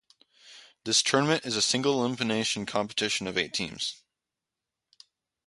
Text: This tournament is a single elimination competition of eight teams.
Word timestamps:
This 0.83 1.03
tournament 1.03 1.45
is 1.45 1.55
a 1.55 1.61
single 1.61 2.03
elimination 2.03 2.65
competition 2.65 3.27
of 3.27 3.37
eight 3.37 3.53
teams. 3.53 4.01